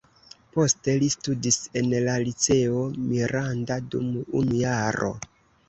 Poste 0.53 0.95
li 1.03 1.09
studis 1.15 1.59
en 1.83 1.91
la 2.07 2.17
"Liceo 2.29 2.81
Miranda" 3.13 3.79
dum 3.95 4.11
unu 4.43 4.61
jaro. 4.67 5.15